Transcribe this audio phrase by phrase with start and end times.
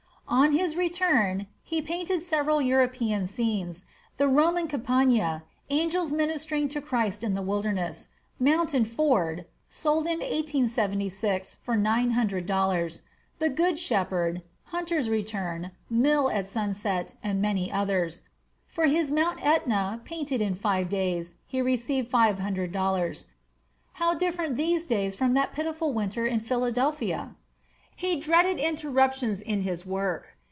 [0.31, 3.83] On his return, he painted several European scenes,
[4.15, 8.07] the "Roman Campagna," "Angels Ministering to Christ in the Wilderness,"
[8.39, 13.01] "Mountain Ford" (sold in 1876 for nine hundred dollars),
[13.39, 18.21] "The Good Shepherd," "Hunter's Return," "Mill at Sunset," and many others.
[18.67, 23.25] For his "Mount Etna," painted in five days, he received five hundred dollars.
[23.95, 27.35] How different these days from that pitiful winter in Philadelphia!
[27.93, 30.35] He dreaded interruptions in his work.